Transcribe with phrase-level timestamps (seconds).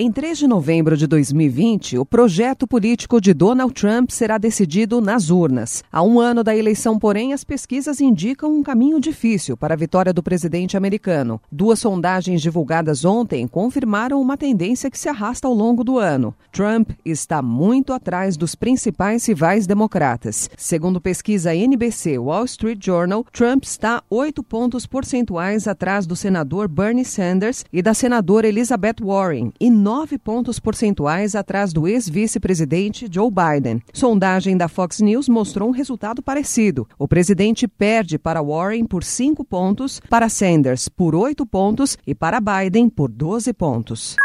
[0.00, 5.28] Em 3 de novembro de 2020, o projeto político de Donald Trump será decidido nas
[5.28, 5.82] urnas.
[5.90, 10.12] Há um ano da eleição, porém, as pesquisas indicam um caminho difícil para a vitória
[10.12, 11.40] do presidente americano.
[11.50, 16.32] Duas sondagens divulgadas ontem confirmaram uma tendência que se arrasta ao longo do ano.
[16.52, 20.48] Trump está muito atrás dos principais rivais democratas.
[20.56, 27.04] Segundo pesquisa NBC Wall Street Journal, Trump está oito pontos percentuais atrás do senador Bernie
[27.04, 33.82] Sanders e da senadora Elizabeth Warren e nove pontos percentuais atrás do ex-vice-presidente Joe Biden.
[33.90, 36.86] Sondagem da Fox News mostrou um resultado parecido.
[36.98, 42.38] O presidente perde para Warren por cinco pontos, para Sanders por oito pontos e para
[42.38, 44.16] Biden por 12 pontos.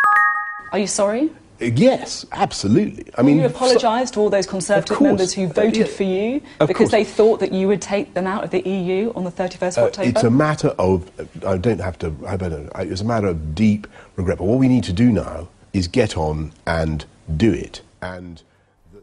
[0.73, 1.31] Are you sorry?
[1.70, 3.05] Yes, absolutely.
[3.17, 7.03] I mean, you apologise to all those Conservative members who voted for you because they
[7.03, 9.86] thought that you would take them out of the EU on the 31st of uh,
[9.88, 10.09] October.
[10.09, 11.09] It's a matter of
[11.45, 12.14] I don't have to.
[12.28, 12.70] I don't.
[12.75, 14.38] It's a matter of deep regret.
[14.38, 17.05] But what we need to do now is get on and
[17.36, 17.81] do it.
[18.02, 18.42] And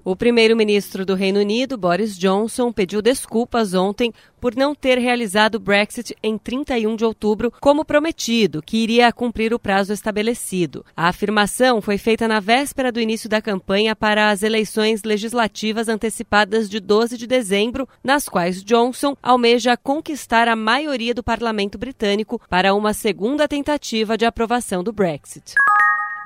[0.05, 5.60] o primeiro-ministro do Reino Unido, Boris Johnson, pediu desculpas ontem por não ter realizado o
[5.60, 10.84] Brexit em 31 de outubro, como prometido, que iria cumprir o prazo estabelecido.
[10.96, 16.70] A afirmação foi feita na véspera do início da campanha para as eleições legislativas antecipadas
[16.70, 22.74] de 12 de dezembro, nas quais Johnson almeja conquistar a maioria do parlamento britânico para
[22.74, 25.55] uma segunda tentativa de aprovação do Brexit.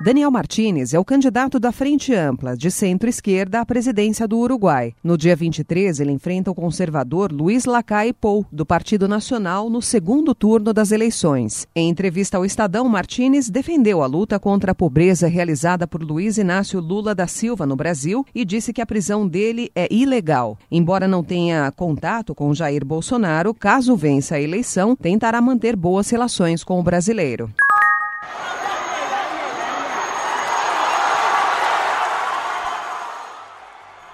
[0.01, 4.93] Daniel Martinez é o candidato da Frente Ampla, de centro-esquerda, à presidência do Uruguai.
[5.01, 10.35] No dia 23, ele enfrenta o conservador Luiz Lacalle Pou, do Partido Nacional, no segundo
[10.35, 11.65] turno das eleições.
[11.73, 16.81] Em entrevista ao Estadão, Martinez defendeu a luta contra a pobreza realizada por Luiz Inácio
[16.81, 20.57] Lula da Silva no Brasil e disse que a prisão dele é ilegal.
[20.69, 26.65] Embora não tenha contato com Jair Bolsonaro, caso vença a eleição, tentará manter boas relações
[26.65, 27.49] com o brasileiro.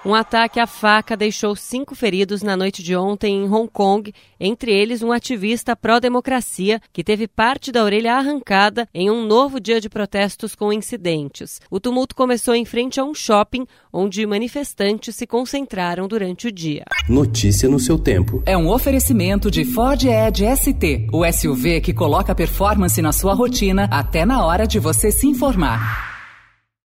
[0.04, 4.72] Um ataque à faca deixou cinco feridos na noite de ontem em Hong Kong, entre
[4.72, 9.88] eles um ativista pró-democracia que teve parte da orelha arrancada em um novo dia de
[9.88, 11.60] protestos com incidentes.
[11.70, 16.84] O tumulto começou em frente a um shopping onde manifestantes se concentraram durante o dia.
[17.08, 18.42] Notícia no seu tempo.
[18.44, 23.88] É um oferecimento de Ford Edge ST, o SUV que coloca performance na sua rotina
[23.88, 26.11] até na hora de você se informar.